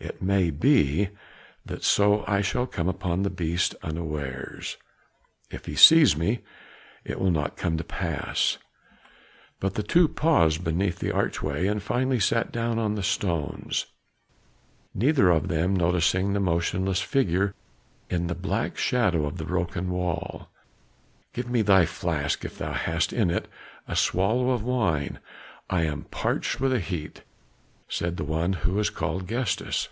"It 0.00 0.22
may 0.22 0.50
be 0.50 1.08
that 1.66 1.82
so 1.82 2.22
I 2.28 2.40
shall 2.40 2.68
come 2.68 2.86
upon 2.88 3.22
the 3.24 3.30
beast 3.30 3.74
unawares; 3.82 4.76
if 5.50 5.66
he 5.66 5.74
sees 5.74 6.16
me, 6.16 6.38
it 7.04 7.18
will 7.18 7.32
not 7.32 7.56
come 7.56 7.76
to 7.78 7.82
pass." 7.82 8.58
But 9.58 9.74
the 9.74 9.82
two 9.82 10.06
paused 10.06 10.62
beneath 10.62 11.00
the 11.00 11.10
archway, 11.10 11.66
and 11.66 11.82
finally 11.82 12.20
sat 12.20 12.52
down 12.52 12.78
on 12.78 12.94
the 12.94 13.02
stones, 13.02 13.86
neither 14.94 15.30
of 15.30 15.48
them 15.48 15.74
noticing 15.74 16.32
the 16.32 16.38
motionless 16.38 17.00
figure 17.00 17.52
in 18.08 18.28
the 18.28 18.36
black 18.36 18.78
shadow 18.78 19.26
of 19.26 19.36
the 19.36 19.44
broken 19.44 19.90
wall. 19.90 20.48
"Give 21.32 21.50
me 21.50 21.60
thy 21.62 21.86
flask 21.86 22.44
if 22.44 22.56
thou 22.56 22.72
hast 22.72 23.12
in 23.12 23.30
it 23.32 23.48
a 23.88 23.96
swallow 23.96 24.50
of 24.50 24.62
wine; 24.62 25.18
I 25.68 25.82
am 25.82 26.04
parched 26.04 26.60
with 26.60 26.70
the 26.70 26.78
heat," 26.78 27.24
said 27.90 28.18
the 28.18 28.24
one 28.24 28.52
who 28.52 28.74
was 28.74 28.90
called 28.90 29.26
Gestas. 29.26 29.88